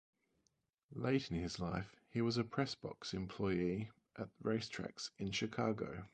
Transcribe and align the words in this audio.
Late 0.95 1.29
in 1.29 1.37
his 1.37 1.59
life 1.59 1.95
he 2.09 2.23
was 2.23 2.37
a 2.37 2.43
press 2.43 2.73
box 2.73 3.13
employee 3.13 3.91
at 4.17 4.29
racetracks 4.43 5.11
in 5.19 5.29
Chicago. 5.31 6.05